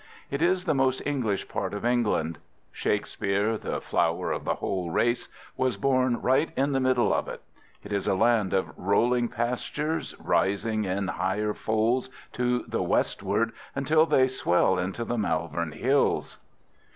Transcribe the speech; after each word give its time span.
It 0.31 0.41
is 0.41 0.65
the 0.65 0.73
most 0.73 1.03
English 1.05 1.47
part 1.47 1.75
of 1.75 1.85
England. 1.85 2.39
Shakespeare, 2.71 3.55
the 3.55 3.79
flower 3.79 4.31
of 4.31 4.45
the 4.45 4.55
whole 4.55 4.89
race, 4.89 5.27
was 5.55 5.77
born 5.77 6.19
right 6.23 6.49
in 6.57 6.71
the 6.71 6.79
middle 6.79 7.13
of 7.13 7.27
it. 7.27 7.43
It 7.83 7.93
is 7.93 8.07
a 8.07 8.15
land 8.15 8.51
of 8.51 8.71
rolling 8.75 9.27
pastures, 9.27 10.15
rising 10.17 10.85
in 10.85 11.07
higher 11.07 11.53
folds 11.53 12.09
to 12.33 12.63
the 12.63 12.81
westward, 12.81 13.51
until 13.75 14.07
they 14.07 14.27
swell 14.27 14.79
into 14.79 15.05
the 15.05 15.19
Malvern 15.19 15.71
Hills. 15.73 16.39